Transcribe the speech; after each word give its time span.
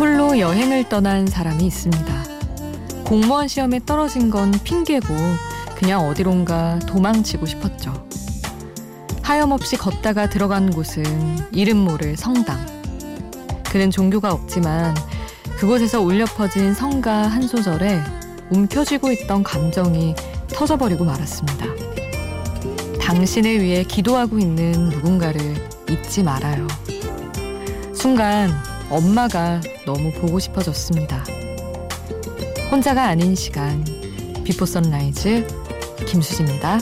학교 0.00 0.38
여행을 0.38 0.88
떠난 0.88 1.26
사람이 1.26 1.62
있습니다. 1.66 2.24
공무원 3.04 3.48
시험에 3.48 3.80
떨어진 3.84 4.30
건 4.30 4.50
핑계고 4.64 5.06
그냥 5.76 6.08
어디론가 6.08 6.78
도망치고 6.86 7.44
싶었죠. 7.44 8.06
하염없이 9.22 9.76
걷다가 9.76 10.30
들어간 10.30 10.70
곳은 10.70 11.04
이름 11.52 11.78
모를 11.78 12.16
성당. 12.16 12.64
그는 13.70 13.90
종교가 13.90 14.32
없지만 14.32 14.96
그곳에서 15.58 16.00
울려 16.00 16.24
퍼진 16.24 16.72
성가 16.72 17.26
한 17.26 17.42
소절에 17.42 18.00
움켜쥐고 18.50 19.12
있던 19.12 19.42
감정이 19.42 20.14
터져버리고 20.48 21.04
말았습니다. 21.04 21.66
당신을 23.02 23.60
위해 23.60 23.82
기도하고 23.82 24.38
있는 24.38 24.72
누군가를 24.88 25.40
잊지 25.90 26.22
말아요. 26.22 26.66
순간 27.92 28.69
엄마가 28.90 29.60
너무 29.86 30.12
보고 30.12 30.38
싶어졌습니다. 30.38 31.24
혼자가 32.70 33.04
아닌 33.04 33.34
시간 33.34 33.84
비포 34.44 34.66
선라이즈 34.66 35.46
김수지입니다. 36.06 36.80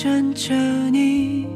천천히 0.00 1.48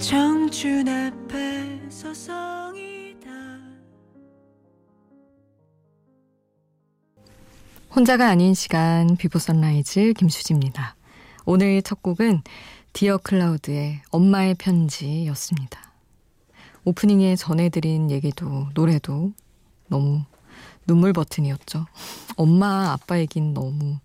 청춘 0.00 0.88
앞에 0.88 1.90
서성이다 1.90 3.28
혼자가 7.94 8.30
아닌 8.30 8.54
시간 8.54 9.18
비포 9.18 9.38
선라이즈 9.38 10.14
김수지입니다. 10.14 10.96
오늘 11.44 11.82
첫 11.82 12.02
곡은 12.02 12.40
디어 12.94 13.18
클라우드의 13.18 14.00
엄마의 14.10 14.54
편지였습니다. 14.54 15.92
오프닝에 16.86 17.36
전해드린 17.36 18.10
얘기도 18.10 18.70
노래도 18.72 19.34
너무 19.88 20.24
눈물 20.86 21.12
버튼이었죠. 21.12 21.86
엄마, 22.36 22.92
아빠 22.92 23.18
얘기는 23.18 23.52
너무 23.54 23.98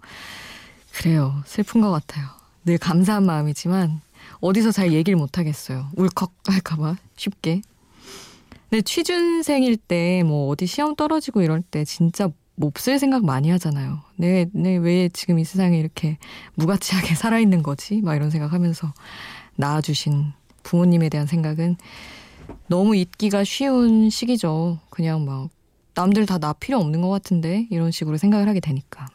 그래요. 0.93 1.41
슬픈 1.45 1.81
것 1.81 1.91
같아요. 1.91 2.25
늘 2.65 2.77
감사한 2.77 3.25
마음이지만 3.25 4.02
어디서 4.39 4.71
잘 4.71 4.91
얘기를 4.93 5.17
못 5.17 5.37
하겠어요. 5.37 5.87
울컥 5.95 6.33
할까봐 6.47 6.95
쉽게. 7.15 7.61
근데 8.70 8.81
취준생일 8.81 9.77
때 9.77 10.23
뭐 10.23 10.47
어디 10.49 10.65
시험 10.65 10.95
떨어지고 10.95 11.41
이럴 11.41 11.61
때 11.61 11.83
진짜 11.86 12.30
몹쓸 12.55 12.99
생각 12.99 13.25
많이 13.25 13.49
하잖아요. 13.49 14.02
내, 14.17 14.45
내 14.53 14.77
왜 14.77 15.09
지금 15.09 15.39
이 15.39 15.43
세상에 15.43 15.77
이렇게 15.77 16.17
무가치하게 16.55 17.15
살아있는 17.15 17.64
거지? 17.64 18.02
막 18.02 18.15
이런 18.15 18.30
생각하면서 18.30 18.93
낳아주신 19.55 20.33
부모님에 20.64 21.09
대한 21.09 21.27
생각은 21.27 21.77
너무 22.67 22.95
잊기가 22.95 23.43
쉬운 23.43 24.09
시기죠. 24.09 24.80
그냥 24.89 25.25
막 25.25 25.49
남들 26.02 26.26
다 26.26 26.39
나 26.39 26.54
필요 26.54 26.80
없는 26.80 27.02
것 27.02 27.10
같은데 27.10 27.67
이런 27.70 27.92
식으로 27.92 28.17
생각을 28.17 28.48
하게 28.50 28.60
되니까. 28.60 29.08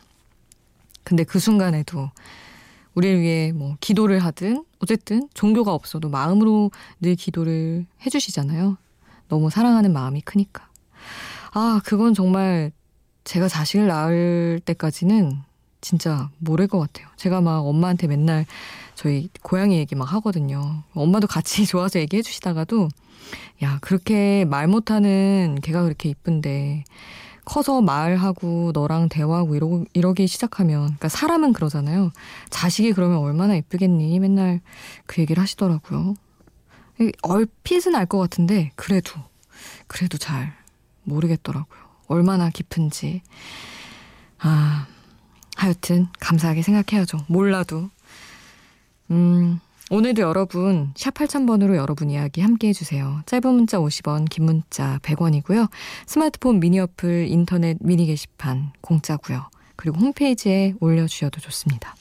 근데 1.03 1.25
그 1.25 1.41
순간에도 1.41 2.11
우리를 2.95 3.21
위해 3.21 3.51
뭐 3.53 3.77
기도를 3.81 4.21
하든 4.21 4.65
어쨌든 4.79 5.29
종교가 5.35 5.75
없어도 5.75 6.09
마음으로 6.09 6.71
늘 7.01 7.17
기도를 7.17 7.87
해주시잖아요. 8.05 8.77
너무 9.29 9.51
사랑하는 9.51 9.93
마음이 9.93 10.21
크니까. 10.21 10.69
아, 11.53 11.81
그건 11.85 12.15
정말 12.15 12.71
제가 13.25 13.49
자식을 13.49 13.89
낳을 13.89 14.61
때까지는 14.65 15.41
진짜 15.81 16.31
모를 16.39 16.69
것 16.69 16.79
같아요. 16.79 17.09
제가 17.17 17.41
막 17.41 17.67
엄마한테 17.67 18.07
맨날 18.07 18.47
저희 18.97 19.29
고양이 19.43 19.77
얘기 19.79 19.95
막 19.95 20.13
하거든요. 20.15 20.83
엄마도 20.95 21.27
같이 21.29 21.65
좋아서 21.67 22.01
얘기해 22.01 22.23
주시다가도 22.23 22.89
야, 23.63 23.79
그렇게 23.81 24.45
말 24.45 24.67
못하는 24.67 25.59
걔가 25.63 25.83
그렇게 25.83 26.09
이쁜데 26.09 26.85
커서 27.45 27.81
말하고 27.81 28.73
너랑 28.75 29.09
대화하고 29.09 29.55
이러고 29.55 29.85
이러기 29.93 30.27
시작하면 30.27 30.81
그러니까 30.87 31.09
사람은 31.09 31.53
그러잖아요. 31.53 32.11
자식이 32.51 32.93
그러면 32.93 33.19
얼마나 33.19 33.55
예쁘겠니? 33.55 34.19
맨날 34.19 34.61
그 35.07 35.21
얘기를 35.21 35.41
하시더라고요. 35.41 36.15
얼핏은 37.23 37.95
알 37.95 38.07
것 38.07 38.19
같은데 38.19 38.73
그래도 38.75 39.13
그래도 39.87 40.19
잘 40.19 40.55
모르겠더라고요. 41.05 41.81
얼마나 42.09 42.51
깊은지. 42.51 43.23
아, 44.39 44.87
하여튼 45.57 46.09
감사하게 46.21 46.63
생각해야죠. 46.63 47.19
몰라도. 47.29 47.91
음, 49.11 49.61
오늘도 49.91 50.23
여러분 50.23 50.93
샵 50.97 51.15
8000번으로 51.15 51.77
여러분 51.77 52.11
이야기 52.11 52.41
함께 52.41 52.69
해주세요. 52.69 53.23
짧은 53.27 53.55
문자 53.55 53.79
50원 53.79 54.29
긴 54.29 54.45
문자 54.45 54.99
100원이고요. 55.03 55.69
스마트폰 56.07 56.59
미니 56.59 56.81
어플 56.81 57.29
인터넷 57.29 57.77
미니 57.81 58.07
게시판 58.07 58.73
공짜고요. 58.81 59.49
그리고 59.77 59.99
홈페이지에 59.99 60.75
올려주셔도 60.81 61.41
좋습니다. 61.41 61.95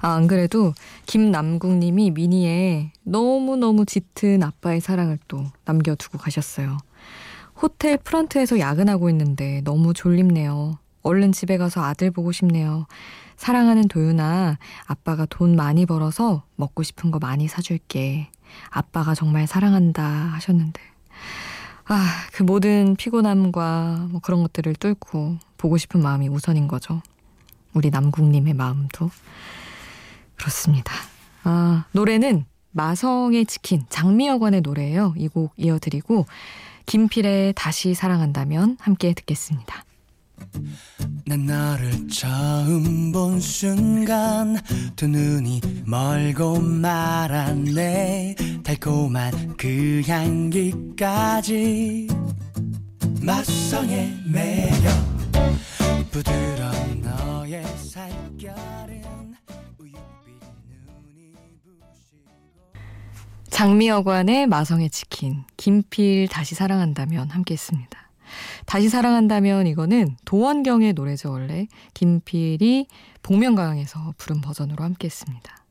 아, 0.00 0.14
안 0.14 0.26
그래도 0.26 0.72
김남국 1.06 1.72
님이 1.78 2.10
미니에 2.10 2.92
너무너무 3.02 3.84
짙은 3.84 4.42
아빠의 4.42 4.80
사랑을 4.80 5.18
또 5.28 5.44
남겨두고 5.64 6.18
가셨어요. 6.18 6.78
호텔 7.60 7.98
프런트에서 7.98 8.58
야근하고 8.58 9.10
있는데 9.10 9.60
너무 9.64 9.92
졸립네요. 9.92 10.78
얼른 11.02 11.32
집에 11.32 11.58
가서 11.58 11.82
아들 11.82 12.10
보고 12.10 12.32
싶네요. 12.32 12.86
사랑하는 13.36 13.88
도윤아, 13.88 14.58
아빠가 14.86 15.26
돈 15.26 15.56
많이 15.56 15.86
벌어서 15.86 16.44
먹고 16.56 16.82
싶은 16.82 17.10
거 17.10 17.18
많이 17.18 17.48
사줄게. 17.48 18.30
아빠가 18.70 19.14
정말 19.14 19.46
사랑한다 19.46 20.02
하셨는데. 20.02 20.80
아, 21.86 22.06
그 22.32 22.42
모든 22.42 22.96
피곤함과 22.96 24.08
뭐 24.10 24.20
그런 24.20 24.42
것들을 24.42 24.74
뚫고 24.76 25.38
보고 25.58 25.76
싶은 25.76 26.02
마음이 26.02 26.28
우선인 26.28 26.68
거죠. 26.68 27.02
우리 27.74 27.90
남국님의 27.90 28.54
마음도. 28.54 29.10
그렇습니다. 30.36 30.92
아, 31.42 31.84
노래는 31.92 32.46
마성의 32.72 33.46
치킨, 33.46 33.84
장미여관의 33.88 34.62
노래예요. 34.62 35.14
이 35.16 35.28
곡 35.28 35.52
이어드리고, 35.56 36.26
김필의 36.86 37.52
다시 37.54 37.94
사랑한다면 37.94 38.76
함께 38.80 39.12
듣겠습니다. 39.14 39.84
난 41.26 41.46
너를 41.46 42.06
처음 42.08 43.12
본 43.12 43.40
순간 43.40 44.58
두 44.94 45.08
눈이 45.08 45.62
멀고 45.86 46.60
말았네. 46.60 48.34
달콤한 48.62 49.56
그 49.56 50.02
향기까지. 50.06 52.08
맛성의 53.22 54.18
매력. 54.26 54.92
부드러운 56.10 57.00
너의 57.00 57.64
살결은 57.78 59.34
장미여관의 63.50 64.46
마성의 64.46 64.90
치킨 64.90 65.44
김필 65.56 66.28
다시 66.28 66.54
사랑한다면 66.54 67.30
함께 67.30 67.54
했습니다. 67.54 68.03
다시 68.66 68.88
사랑한다면 68.88 69.66
이거는 69.66 70.16
도원경의 70.24 70.94
노래죠 70.94 71.30
원래 71.30 71.66
김필이 71.94 72.86
복면가왕에서 73.22 74.14
부른 74.18 74.40
버전으로 74.40 74.84
함께 74.84 75.06
했습니다. 75.06 75.64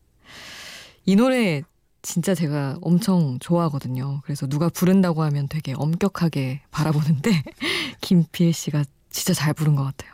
이 1.05 1.15
노래 1.15 1.61
진짜 2.01 2.35
제가 2.35 2.77
엄청 2.81 3.39
좋아하거든요. 3.39 4.21
그래서 4.23 4.47
누가 4.47 4.69
부른다고 4.69 5.23
하면 5.23 5.47
되게 5.47 5.73
엄격하게 5.73 6.61
바라보는데 6.71 7.43
김필 8.01 8.53
씨가 8.53 8.83
진짜 9.09 9.33
잘 9.33 9.53
부른 9.53 9.75
것 9.75 9.83
같아요. 9.83 10.11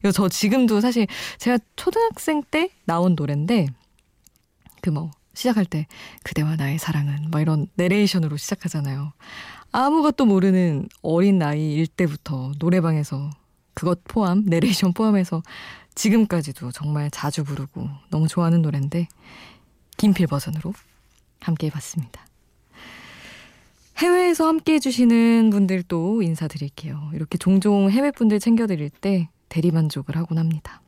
이거 0.00 0.12
저 0.12 0.28
지금도 0.28 0.80
사실 0.80 1.06
제가 1.38 1.58
초등학생 1.76 2.42
때 2.42 2.70
나온 2.84 3.14
노래인데 3.14 3.66
그 4.80 4.90
뭐 4.90 5.10
시작할 5.38 5.64
때 5.64 5.86
그대와 6.24 6.56
나의 6.56 6.78
사랑은 6.78 7.30
막 7.30 7.40
이런 7.40 7.68
내레이션으로 7.76 8.36
시작하잖아요. 8.36 9.12
아무것도 9.72 10.24
모르는 10.24 10.88
어린 11.02 11.38
나이일 11.38 11.86
때부터 11.86 12.52
노래방에서 12.58 13.30
그것 13.74 14.02
포함, 14.04 14.44
내레이션 14.46 14.92
포함해서 14.92 15.42
지금까지도 15.94 16.72
정말 16.72 17.10
자주 17.10 17.44
부르고 17.44 17.88
너무 18.10 18.28
좋아하는 18.28 18.62
노래인데 18.62 19.08
김필 19.96 20.26
버전으로 20.26 20.72
함께 21.40 21.66
해봤습니다. 21.66 22.26
해외에서 23.98 24.46
함께 24.46 24.74
해주시는 24.74 25.50
분들도 25.50 26.22
인사드릴게요. 26.22 27.10
이렇게 27.14 27.36
종종 27.36 27.90
해외 27.90 28.12
분들 28.12 28.38
챙겨드릴 28.38 28.90
때 28.90 29.28
대리만족을 29.48 30.16
하곤 30.16 30.38
합니다. 30.38 30.80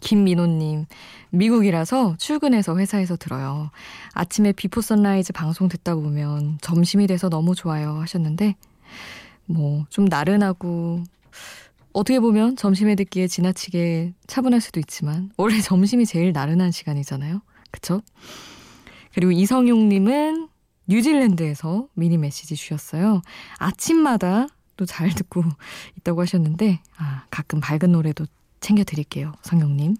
김민호님, 0.00 0.86
미국이라서 1.30 2.16
출근해서 2.18 2.78
회사에서 2.78 3.16
들어요. 3.16 3.70
아침에 4.12 4.52
비포 4.52 4.80
선라이즈 4.80 5.32
방송 5.32 5.68
듣다 5.68 5.94
보면 5.94 6.58
점심이 6.60 7.06
돼서 7.06 7.28
너무 7.28 7.54
좋아요 7.54 8.00
하셨는데, 8.00 8.56
뭐, 9.46 9.84
좀 9.90 10.04
나른하고, 10.06 11.02
어떻게 11.92 12.20
보면 12.20 12.56
점심에 12.56 12.94
듣기에 12.94 13.26
지나치게 13.26 14.14
차분할 14.26 14.60
수도 14.60 14.80
있지만, 14.80 15.30
원래 15.36 15.60
점심이 15.60 16.04
제일 16.06 16.32
나른한 16.32 16.70
시간이잖아요. 16.70 17.40
그쵸? 17.70 18.02
그리고 19.14 19.32
이성용님은 19.32 20.48
뉴질랜드에서 20.88 21.88
미니 21.94 22.18
메시지 22.18 22.54
주셨어요. 22.54 23.22
아침마다 23.58 24.48
또 24.76 24.84
잘 24.84 25.08
듣고 25.14 25.42
있다고 25.98 26.20
하셨는데, 26.20 26.80
아, 26.98 27.24
가끔 27.30 27.60
밝은 27.60 27.92
노래도 27.92 28.26
챙겨드릴게요. 28.60 29.32
성용님. 29.42 29.96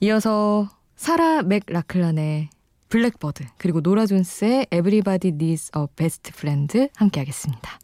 이어서 0.00 0.68
사라 0.96 1.42
맥 1.42 1.64
라클란의 1.66 2.50
블랙버드 2.88 3.44
그리고 3.58 3.80
노라 3.80 4.06
존스의 4.06 4.66
Everybody 4.72 5.34
Needs 5.34 5.70
a 5.76 5.86
Best 5.94 6.32
Friend 6.34 6.88
함께 6.96 7.20
하겠습니다. 7.20 7.78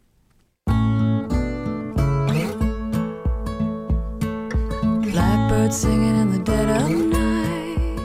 Blackbird 5.03 5.73
singing 5.73 6.17
in 6.19 6.31
the 6.31 6.43
dead 6.45 6.69
of 6.69 6.91
night 6.91 7.97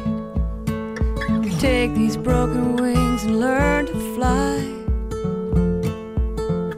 Take 1.59 1.94
these 1.94 2.18
broken 2.18 2.75
wings 2.77 3.23
and 3.25 3.39
learn 3.39 3.85
to 3.88 3.94
fly 4.15 4.62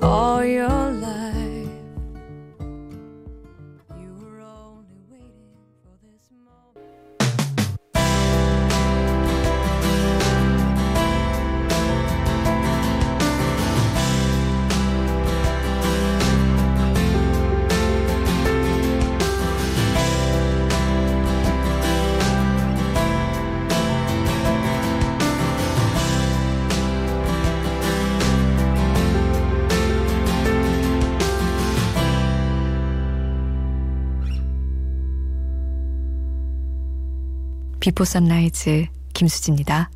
All 0.02 0.44
your 0.44 0.93
비포 37.84 38.06
선라이즈 38.06 38.86
김수지입니다. 39.14 39.92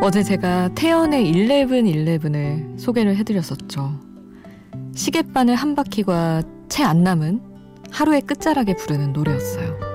어제 0.00 0.22
제가 0.22 0.68
태연의 0.76 1.32
1111을 1.32 2.78
소개를 2.78 3.16
해드렸었죠. 3.16 3.98
시계바늘 4.94 5.56
한 5.56 5.74
바퀴가 5.74 6.44
채 6.68 6.84
안 6.84 7.02
남은 7.02 7.40
하루의 7.90 8.20
끝자락에 8.20 8.76
부르는 8.76 9.12
노래였어요. 9.12 9.87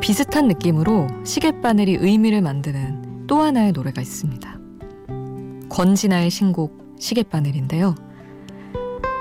비슷한 0.00 0.48
느낌으로 0.48 1.06
시계바늘이 1.24 1.98
의미를 2.00 2.40
만드는 2.42 3.26
또 3.26 3.40
하나의 3.40 3.72
노래가 3.72 4.00
있습니다. 4.00 4.58
권진아의 5.68 6.30
신곡 6.30 6.96
시계바늘인데요. 6.98 7.94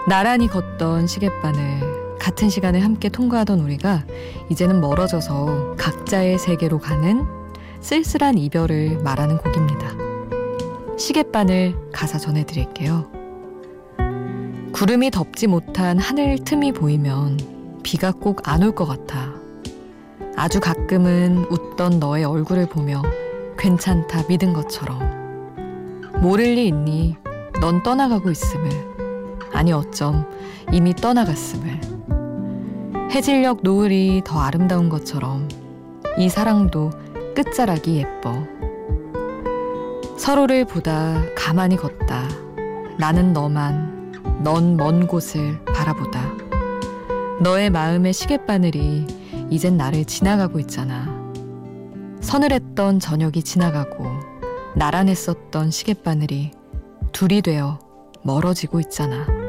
나란히 0.08 0.48
걷던 0.48 1.08
시계바늘, 1.08 2.18
같은 2.20 2.50
시간을 2.50 2.84
함께 2.84 3.10
통과하던 3.10 3.60
우리가 3.60 4.06
이제는 4.50 4.82
멀어져서 4.82 5.76
각자의 5.78 6.40
세계로 6.40 6.80
가는 6.80 7.26
쓸쓸한 7.82 8.38
이별을 8.38 9.00
말하는 9.04 9.38
곡입니다. 9.38 9.90
시계바늘 10.98 11.76
가사 11.92 12.18
전해드릴게요. 12.18 13.12
구름이 14.74 15.12
덮지 15.12 15.48
못한 15.48 16.00
하늘 16.00 16.38
틈이 16.40 16.72
보이면 16.74 17.40
비가 17.84 18.12
꼭 18.12 18.48
안 18.48 18.62
올 18.64 18.74
것 18.74 18.86
같아. 18.86 19.31
아주 20.36 20.60
가끔은 20.60 21.46
웃던 21.50 22.00
너의 22.00 22.24
얼굴을 22.24 22.68
보며 22.68 23.02
괜찮다 23.58 24.24
믿은 24.28 24.54
것처럼. 24.54 25.00
모를 26.22 26.56
리 26.56 26.68
있니? 26.68 27.18
넌 27.60 27.84
떠나가고 27.84 28.32
있음을. 28.32 28.70
아니 29.54 29.72
어쩜 29.74 30.26
이미 30.72 30.96
떠나갔음을. 30.96 31.82
해질녘 33.12 33.60
노을이 33.62 34.22
더 34.26 34.40
아름다운 34.40 34.90
것처럼 34.90 35.48
이 36.18 36.30
사랑도 36.30 36.92
끝자락이 37.36 37.98
예뻐. 37.98 38.48
서로를 40.18 40.66
보다 40.66 41.22
가만히 41.36 41.76
걷다. 41.76 42.28
나는 42.98 43.34
너만 43.34 44.42
넌 44.44 44.76
먼 44.76 45.08
곳을 45.08 45.60
바라보다. 45.66 46.22
너의 47.42 47.70
마음의 47.70 48.14
시계바늘이 48.14 49.21
이젠 49.52 49.76
나를 49.76 50.06
지나가고 50.06 50.60
있잖아. 50.62 51.06
서늘했던 52.22 53.00
저녁이 53.00 53.44
지나가고 53.44 54.06
나란했었던 54.76 55.70
시계바늘이 55.70 56.52
둘이 57.12 57.42
되어 57.42 57.78
멀어지고 58.24 58.80
있잖아. 58.80 59.41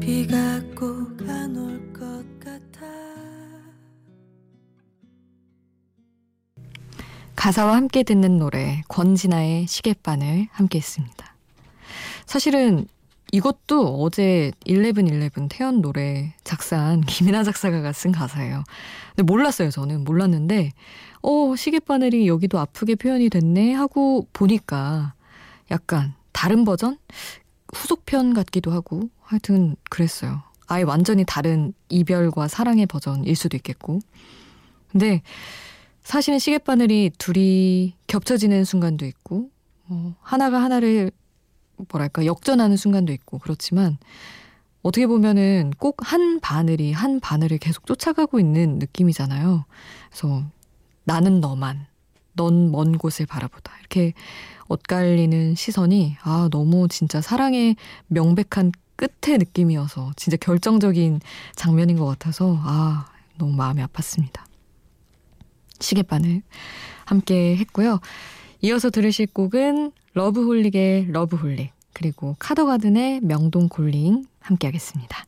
비가 0.00 0.60
꼭 0.74 1.14
안 1.28 1.54
올 1.56 1.92
것 1.92 2.24
같아 2.40 2.84
가사와 7.36 7.76
함께 7.76 8.02
듣는 8.02 8.38
노래 8.38 8.82
권진아의 8.88 9.68
시계바늘 9.68 10.48
함께 10.50 10.78
했습니다. 10.78 11.36
사실은 12.26 12.86
이것도 13.30 14.02
어제 14.02 14.50
1111 14.66 15.30
태연 15.50 15.82
노래 15.82 16.34
작사한 16.42 17.02
김이나 17.06 17.44
작사가가 17.44 17.92
쓴 17.92 18.10
가사예요. 18.10 18.64
근데 19.14 19.22
몰랐어요, 19.22 19.70
저는. 19.70 20.02
몰랐는데, 20.04 20.72
어, 21.22 21.54
시계바늘이 21.56 22.26
여기도 22.28 22.58
아프게 22.58 22.94
표현이 22.96 23.28
됐네 23.30 23.72
하고 23.74 24.26
보니까 24.32 25.14
약간 25.70 26.14
다른 26.32 26.64
버전? 26.64 26.98
후속편 27.74 28.34
같기도 28.34 28.70
하고 28.70 29.08
하여튼 29.22 29.76
그랬어요. 29.90 30.42
아예 30.66 30.82
완전히 30.82 31.24
다른 31.26 31.72
이별과 31.88 32.48
사랑의 32.48 32.86
버전일 32.86 33.34
수도 33.36 33.56
있겠고. 33.56 34.00
근데 34.90 35.22
사실은 36.02 36.38
시계바늘이 36.38 37.12
둘이 37.18 37.94
겹쳐지는 38.06 38.64
순간도 38.64 39.06
있고, 39.06 39.50
어, 39.88 40.14
하나가 40.20 40.62
하나를 40.62 41.10
뭐랄까 41.90 42.24
역전하는 42.26 42.76
순간도 42.76 43.12
있고 43.12 43.38
그렇지만 43.38 43.98
어떻게 44.82 45.06
보면은 45.06 45.72
꼭 45.78 45.96
한 46.04 46.40
바늘이 46.40 46.92
한 46.92 47.20
바늘을 47.20 47.58
계속 47.58 47.86
쫓아가고 47.86 48.38
있는 48.38 48.78
느낌이잖아요. 48.78 49.64
그래서 50.10 50.44
나는 51.04 51.40
너만, 51.40 51.86
넌 52.34 52.70
먼 52.70 52.98
곳을 52.98 53.26
바라보다. 53.26 53.72
이렇게 53.80 54.12
엇갈리는 54.68 55.54
시선이 55.54 56.16
아 56.22 56.48
너무 56.50 56.88
진짜 56.88 57.20
사랑의 57.20 57.76
명백한 58.08 58.72
끝의 58.96 59.38
느낌이어서 59.38 60.12
진짜 60.16 60.36
결정적인 60.36 61.20
장면인 61.54 61.96
것 61.96 62.06
같아서 62.06 62.58
아 62.62 63.06
너무 63.38 63.52
마음이 63.54 63.82
아팠습니다. 63.82 64.42
시계바늘 65.80 66.42
함께 67.04 67.56
했고요. 67.56 68.00
이어서 68.62 68.90
들으실 68.90 69.26
곡은 69.26 69.92
러브홀릭의 70.14 71.08
러브홀릭 71.10 71.72
그리고 71.92 72.36
카더가든의 72.38 73.20
명동콜링 73.22 74.24
함께 74.40 74.66
하겠습니다. 74.66 75.24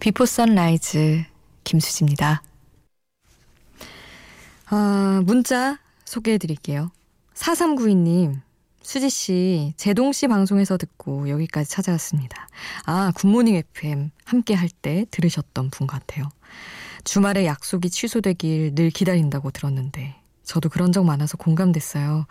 비포 0.00 0.24
선라이즈 0.24 1.24
김수지입니다. 1.64 2.42
아, 4.70 5.22
문자 5.26 5.78
소개해 6.06 6.38
드릴게요. 6.38 6.90
4392님, 7.34 8.40
수지씨, 8.82 9.74
제동씨 9.76 10.26
방송에서 10.28 10.78
듣고 10.78 11.28
여기까지 11.28 11.68
찾아왔습니다. 11.70 12.48
아, 12.86 13.12
굿모닝 13.14 13.56
FM 13.56 14.10
함께 14.24 14.54
할 14.54 14.70
때 14.82 15.04
들으셨던 15.10 15.68
분 15.70 15.86
같아요. 15.86 16.28
주말에 17.04 17.44
약속이 17.44 17.90
취소되길 17.90 18.74
늘 18.74 18.90
기다린다고 18.90 19.50
들었는데, 19.50 20.16
저도 20.44 20.70
그런 20.70 20.92
적 20.92 21.04
많아서 21.04 21.36
공감됐어요. 21.36 22.26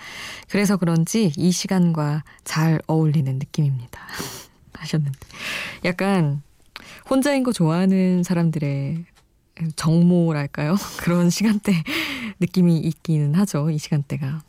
그래서 0.49 0.77
그런지 0.77 1.31
이 1.37 1.51
시간과 1.51 2.23
잘 2.43 2.81
어울리는 2.87 3.31
느낌입니다. 3.37 4.01
하셨는데. 4.73 5.19
약간 5.85 6.41
혼자인 7.09 7.43
거 7.43 7.51
좋아하는 7.51 8.23
사람들의 8.23 9.05
정모랄까요? 9.75 10.75
그런 11.01 11.29
시간대 11.29 11.83
느낌이 12.39 12.77
있기는 12.77 13.35
하죠. 13.35 13.69
이 13.69 13.77
시간대가. 13.77 14.41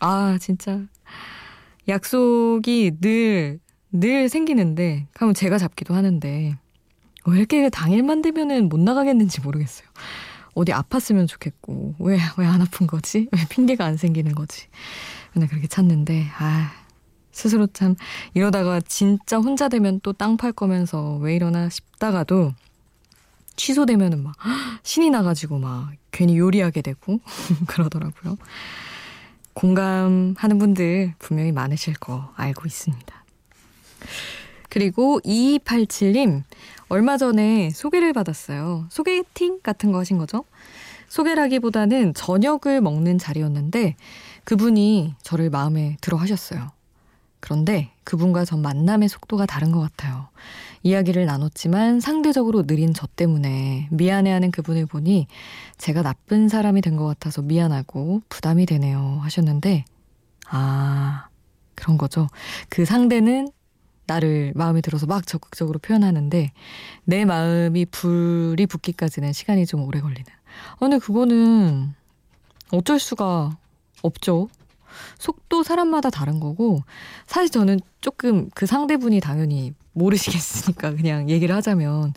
아, 0.00 0.38
진짜. 0.40 0.80
약속이 1.88 2.92
늘, 3.00 3.60
늘 3.92 4.28
생기는데, 4.28 5.06
그럼 5.12 5.34
제가 5.34 5.58
잡기도 5.58 5.94
하는데, 5.94 6.56
왜 7.26 7.36
이렇게 7.38 7.68
당일만 7.68 8.22
되면은 8.22 8.68
못 8.68 8.80
나가겠는지 8.80 9.40
모르겠어요. 9.42 9.86
어디 10.54 10.72
아팠으면 10.72 11.28
좋겠고, 11.28 11.94
왜, 11.98 12.18
왜 12.38 12.46
안 12.46 12.60
아픈 12.62 12.86
거지? 12.86 13.28
왜 13.30 13.38
핑계가 13.48 13.84
안 13.84 13.96
생기는 13.96 14.34
거지? 14.34 14.66
맨날 15.34 15.48
그렇게 15.48 15.66
찾는데, 15.68 16.26
아, 16.38 16.72
스스로 17.40 17.66
참 17.68 17.96
이러다가 18.34 18.80
진짜 18.82 19.38
혼자 19.38 19.68
되면 19.68 19.98
또 20.00 20.12
땅 20.12 20.36
팔 20.36 20.52
거면서 20.52 21.16
왜 21.16 21.34
이러나 21.34 21.70
싶다가도 21.70 22.52
취소되면은 23.56 24.22
막 24.22 24.34
신이 24.82 25.08
나가지고 25.08 25.58
막 25.58 25.90
괜히 26.12 26.36
요리하게 26.36 26.82
되고 26.82 27.18
그러더라고요. 27.66 28.36
공감하는 29.54 30.58
분들 30.58 31.14
분명히 31.18 31.52
많으실 31.52 31.94
거 31.94 32.30
알고 32.36 32.66
있습니다. 32.66 33.24
그리고 34.68 35.18
2287님, 35.24 36.42
얼마 36.88 37.16
전에 37.16 37.70
소개를 37.70 38.12
받았어요. 38.12 38.86
소개팅 38.90 39.60
같은 39.62 39.92
거 39.92 39.98
하신 39.98 40.18
거죠? 40.18 40.44
소개라기보다는 41.08 42.14
저녁을 42.14 42.80
먹는 42.80 43.18
자리였는데 43.18 43.96
그분이 44.44 45.14
저를 45.22 45.50
마음에 45.50 45.96
들어 46.00 46.16
하셨어요. 46.18 46.70
그런데 47.40 47.90
그분과 48.04 48.44
전 48.44 48.62
만남의 48.62 49.08
속도가 49.08 49.46
다른 49.46 49.72
것 49.72 49.80
같아요. 49.80 50.28
이야기를 50.82 51.26
나눴지만 51.26 52.00
상대적으로 52.00 52.66
느린 52.66 52.94
저 52.94 53.06
때문에 53.06 53.88
미안해하는 53.90 54.50
그분을 54.50 54.86
보니 54.86 55.26
제가 55.78 56.02
나쁜 56.02 56.48
사람이 56.48 56.80
된 56.82 56.96
것 56.96 57.06
같아서 57.06 57.40
미안하고 57.42 58.22
부담이 58.28 58.66
되네요 58.66 59.18
하셨는데 59.22 59.84
아 60.50 61.28
그런 61.74 61.96
거죠. 61.96 62.26
그 62.68 62.84
상대는 62.84 63.48
나를 64.06 64.52
마음에 64.56 64.80
들어서 64.80 65.06
막 65.06 65.26
적극적으로 65.26 65.78
표현하는데 65.78 66.52
내 67.04 67.24
마음이 67.24 67.86
불이 67.86 68.66
붙기까지는 68.66 69.32
시간이 69.32 69.66
좀 69.66 69.84
오래 69.84 70.00
걸리는. 70.00 70.24
어, 70.74 70.78
근데 70.80 70.98
그거는 70.98 71.94
어쩔 72.72 72.98
수가 72.98 73.56
없죠. 74.02 74.48
속도 75.18 75.62
사람마다 75.62 76.10
다른 76.10 76.40
거고 76.40 76.82
사실 77.26 77.50
저는 77.50 77.80
조금 78.00 78.48
그 78.54 78.66
상대분이 78.66 79.20
당연히 79.20 79.74
모르시겠으니까 79.92 80.92
그냥 80.96 81.28
얘기를 81.28 81.54
하자면 81.56 82.14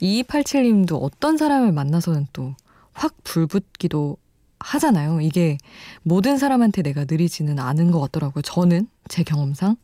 2287님도 0.00 0.98
어떤 1.02 1.36
사람을 1.36 1.72
만나서는 1.72 2.26
또 2.32 2.54
확 2.96 3.14
불붙기도 3.24 4.16
하잖아요. 4.58 5.20
이게 5.20 5.58
모든 6.02 6.38
사람한테 6.38 6.82
내가 6.82 7.04
느리지는 7.04 7.58
않은 7.58 7.90
것 7.90 8.00
같더라고요. 8.00 8.42
저는 8.42 8.88
제 9.08 9.22
경험상 9.22 9.76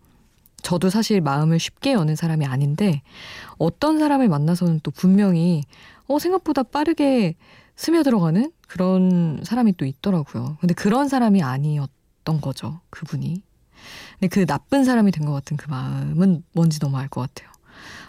저도 0.62 0.88
사실 0.88 1.20
마음을 1.20 1.58
쉽게 1.58 1.92
여는 1.92 2.16
사람이 2.16 2.46
아닌데 2.46 3.02
어떤 3.58 3.98
사람을 3.98 4.28
만나서는 4.28 4.80
또 4.82 4.90
분명히 4.90 5.62
어 6.08 6.18
생각보다 6.18 6.62
빠르게 6.62 7.34
스며들어가는 7.76 8.50
그런 8.66 9.40
사람이 9.44 9.76
또 9.76 9.84
있더라고요. 9.84 10.56
근데 10.60 10.72
그런 10.72 11.08
사람이 11.08 11.42
아니었 11.42 11.90
던 12.24 12.40
거죠. 12.40 12.80
그분이. 12.90 13.42
근데 14.20 14.28
그 14.28 14.46
나쁜 14.46 14.84
사람이 14.84 15.10
된 15.12 15.26
것 15.26 15.32
같은 15.32 15.56
그 15.56 15.68
마음은 15.70 16.44
뭔지 16.52 16.78
너무 16.78 16.96
알 16.98 17.08
것 17.08 17.22
같아요. 17.22 17.50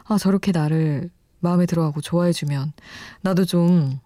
아, 0.05 0.17
저렇게 0.17 0.51
나를 0.51 1.09
마음에 1.39 1.65
들어하고 1.65 2.01
좋아해주면 2.01 2.73
나도 3.21 3.45
좀 3.45 3.99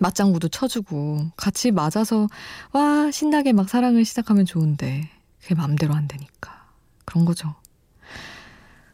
맞장구도 0.00 0.48
쳐주고 0.48 1.30
같이 1.36 1.70
맞아서 1.70 2.28
와, 2.72 3.10
신나게 3.10 3.52
막 3.52 3.68
사랑을 3.68 4.04
시작하면 4.04 4.44
좋은데 4.44 5.08
그게 5.40 5.54
마음대로 5.54 5.94
안 5.94 6.08
되니까. 6.08 6.66
그런 7.04 7.24
거죠. 7.24 7.54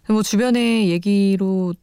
뭐 0.09 0.23
주변의 0.23 0.91
얘기로 0.91 1.75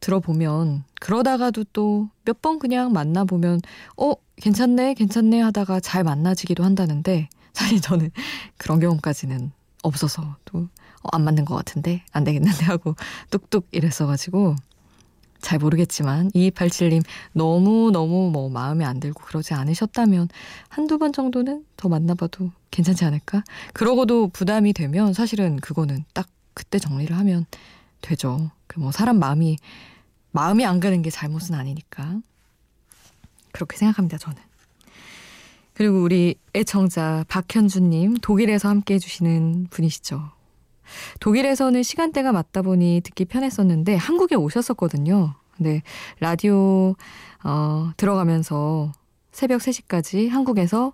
들어보면 0.00 0.84
그러다가도 1.00 1.64
또 1.72 2.08
몇 2.24 2.40
번 2.40 2.58
그냥 2.58 2.92
만나보면 2.92 3.60
어, 3.96 4.12
괜찮네, 4.36 4.94
괜찮네 4.94 5.40
하다가 5.40 5.80
잘 5.80 6.04
만나지기도 6.04 6.62
한다는데 6.64 7.28
사실 7.52 7.80
저는 7.80 8.10
그런 8.56 8.80
경험까지는 8.80 9.52
없어서 9.82 10.36
또안 10.44 10.68
어, 11.02 11.18
맞는 11.18 11.44
것 11.44 11.54
같은데 11.56 12.04
안 12.12 12.24
되겠는데 12.24 12.64
하고 12.64 12.94
뚝뚝 13.30 13.68
이랬어가지고 13.72 14.56
잘 15.40 15.58
모르겠지만 15.58 16.30
2287님 16.30 17.02
너무너무 17.32 18.30
뭐 18.30 18.48
마음에 18.48 18.84
안 18.84 19.00
들고 19.00 19.24
그러지 19.24 19.54
않으셨다면 19.54 20.28
한두 20.68 20.98
번 20.98 21.12
정도는 21.12 21.64
더 21.76 21.88
만나봐도 21.88 22.52
괜찮지 22.70 23.04
않을까? 23.04 23.42
그러고도 23.72 24.28
부담이 24.28 24.72
되면 24.72 25.12
사실은 25.12 25.56
그거는 25.56 26.04
딱 26.14 26.28
그때 26.54 26.78
정리를 26.78 27.16
하면 27.16 27.46
되죠. 28.00 28.50
그 28.66 28.80
뭐 28.80 28.90
사람 28.90 29.18
마음이 29.18 29.58
마음이 30.30 30.64
안 30.64 30.80
가는 30.80 31.02
게 31.02 31.10
잘못은 31.10 31.54
아니니까. 31.54 32.20
그렇게 33.52 33.76
생각합니다, 33.76 34.16
저는. 34.16 34.40
그리고 35.74 36.02
우리 36.02 36.34
애청자 36.54 37.24
박현주님 37.28 38.18
독일에서 38.18 38.68
함께 38.68 38.94
해주시는 38.94 39.68
분이시죠. 39.70 40.30
독일에서는 41.20 41.82
시간대가 41.82 42.32
맞다 42.32 42.62
보니 42.62 43.00
듣기 43.04 43.24
편했었는데 43.24 43.94
한국에 43.94 44.34
오셨었거든요. 44.34 45.34
근데 45.56 45.82
라디오 46.20 46.94
어, 47.44 47.90
들어가면서 47.96 48.92
새벽 49.30 49.60
3시까지 49.60 50.28
한국에서 50.28 50.92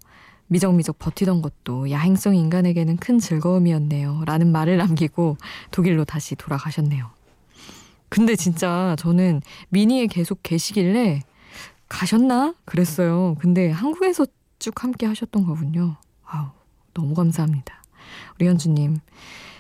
미적미적 0.49 0.99
버티던 0.99 1.43
것도 1.43 1.91
야행성 1.91 2.35
인간에게는 2.35 2.97
큰 2.97 3.19
즐거움이었네요. 3.19 4.23
라는 4.27 4.51
말을 4.51 4.77
남기고 4.79 5.37
독일로 5.71 6.05
다시 6.05 6.37
돌아가셨네요. 6.37 7.11
근데 8.09 8.37
진짜 8.37 8.97
저는 8.99 9.43
미니에 9.69 10.07
계속 10.07 10.41
계시길래 10.43 11.21
가셨나? 11.89 12.55
그랬어요. 12.65 13.37
근데 13.41 13.71
한국에서 13.71 14.27
쭉 14.59 14.83
함께 14.83 15.07
하셨던 15.07 15.45
거군요. 15.45 15.97
아우, 16.25 16.49
너무 16.95 17.15
감사합니다. 17.15 17.83
우리 18.37 18.47
현주님, 18.47 18.99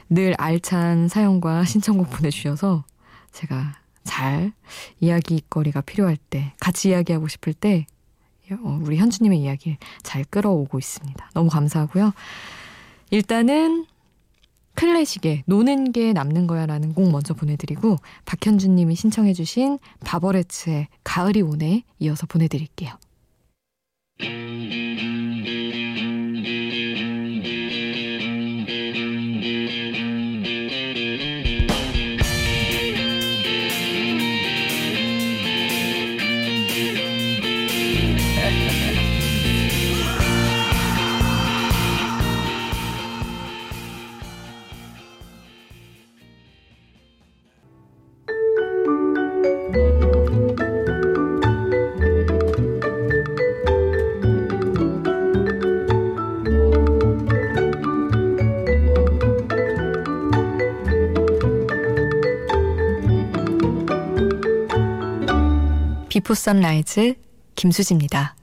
늘 0.08 0.34
알찬 0.38 1.08
사연과 1.08 1.64
신청곡 1.64 2.10
보내주셔서 2.10 2.84
제가 3.32 3.78
잘 4.04 4.52
이야기거리가 5.00 5.82
필요할 5.82 6.16
때, 6.16 6.54
같이 6.58 6.90
이야기하고 6.90 7.28
싶을 7.28 7.52
때, 7.52 7.86
어, 8.50 8.80
우리 8.82 8.96
현주님의 8.96 9.40
이야기를 9.40 9.76
잘 10.02 10.24
끌어오고 10.24 10.78
있습니다. 10.78 11.30
너무 11.34 11.50
감사하고요. 11.50 12.12
일단은 13.10 13.86
클래식의 14.74 15.42
노는 15.46 15.90
게 15.90 16.12
남는 16.12 16.46
거야 16.46 16.64
라는 16.64 16.94
곡 16.94 17.10
먼저 17.10 17.34
보내드리고 17.34 17.96
박현주님이 18.24 18.94
신청해주신 18.94 19.80
바버레츠의 20.04 20.86
가을이 21.02 21.42
오네 21.42 21.82
이어서 21.98 22.26
보내드릴게요. 22.26 22.96
비포 66.28 66.34
선라이즈 66.34 67.14
김수지입니다. 67.54 68.36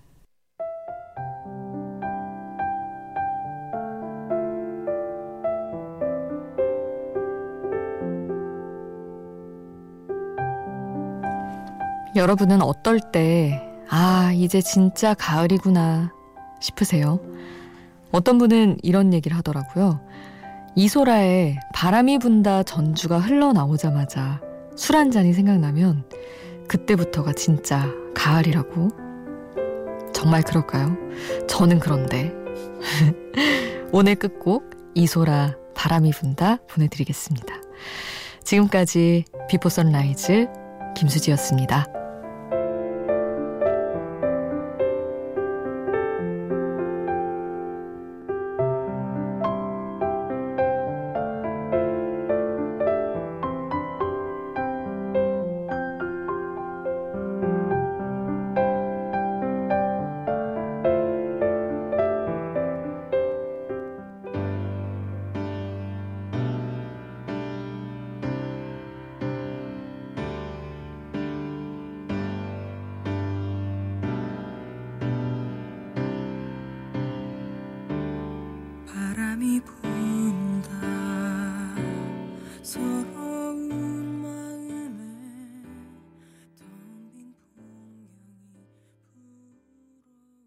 여러분은 12.16 12.64
어떨 12.64 13.00
때, 13.12 13.62
아, 13.88 14.32
이제 14.34 14.62
진짜 14.62 15.14
가을이구나 15.14 16.12
싶으세요? 16.60 17.20
어떤 18.12 18.40
분은 18.40 18.78
이런 18.82 19.14
얘기를 19.14 19.38
하더라고요. 19.38 20.00
이소라의 20.76 21.60
바람이 21.76 22.18
분다 22.18 22.64
전주가 22.64 23.20
흘러나오자마자 23.20 24.42
술 24.76 24.96
한 24.96 25.12
잔이 25.12 25.34
생각나면 25.34 26.04
그때부터가 26.76 27.32
진짜 27.32 27.88
가을이라고. 28.14 28.90
정말 30.14 30.42
그럴까요? 30.42 30.98
저는 31.48 31.80
그런데. 31.80 32.34
오늘 33.94 34.16
끝곡 34.16 34.72
이소라 34.94 35.56
바람이 35.74 36.12
분다 36.12 36.58
보내드리겠습니다. 36.70 37.56
지금까지 38.44 39.24
비포 39.50 39.70
선라이즈 39.70 40.48
김수지였습니다. 40.98 41.95